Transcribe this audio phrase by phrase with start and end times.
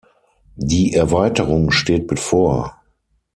[0.55, 2.81] Die Erweiterung steht bevor.